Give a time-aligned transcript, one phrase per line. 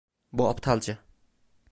[0.41, 0.97] Bu aptalca.